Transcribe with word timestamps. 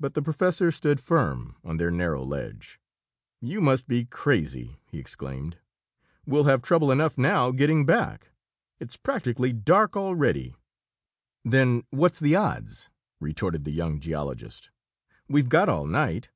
But 0.00 0.14
the 0.14 0.22
professor 0.22 0.72
stood 0.72 0.98
firm 1.00 1.56
on 1.62 1.76
their 1.76 1.90
narrow 1.90 2.22
ledge. 2.24 2.80
"You 3.42 3.60
must 3.60 3.86
be 3.86 4.06
crazy!" 4.06 4.78
he 4.86 4.98
exclaimed. 4.98 5.58
"We'll 6.24 6.44
have 6.44 6.62
trouble 6.62 6.90
enough 6.90 7.18
now, 7.18 7.50
getting 7.50 7.84
back. 7.84 8.30
It's 8.80 8.96
practically 8.96 9.52
dark 9.52 9.98
already." 9.98 10.54
"Then 11.44 11.82
what's 11.90 12.18
the 12.20 12.34
odds?" 12.34 12.88
retorted 13.20 13.64
the 13.64 13.72
young 13.72 14.00
geologist. 14.00 14.70
"We've 15.28 15.50
got 15.50 15.68
all 15.68 15.86
night." 15.86 16.30